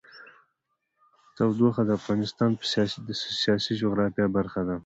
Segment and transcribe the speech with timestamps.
[1.35, 2.49] تودوخه د افغانستان
[3.07, 3.09] د
[3.43, 4.75] سیاسي جغرافیه برخه ده.